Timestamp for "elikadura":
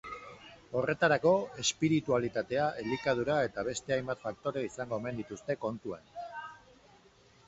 2.83-3.35